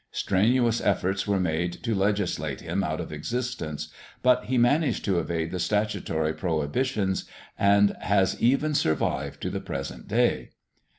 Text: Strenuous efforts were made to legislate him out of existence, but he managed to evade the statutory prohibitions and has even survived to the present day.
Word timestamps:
Strenuous 0.09 0.81
efforts 0.81 1.27
were 1.27 1.39
made 1.39 1.73
to 1.83 1.93
legislate 1.93 2.61
him 2.61 2.83
out 2.83 2.99
of 2.99 3.11
existence, 3.13 3.89
but 4.23 4.45
he 4.45 4.57
managed 4.57 5.05
to 5.05 5.19
evade 5.19 5.51
the 5.51 5.59
statutory 5.59 6.33
prohibitions 6.33 7.25
and 7.55 7.95
has 7.99 8.35
even 8.41 8.73
survived 8.73 9.39
to 9.41 9.51
the 9.51 9.61
present 9.61 10.07
day. 10.07 10.49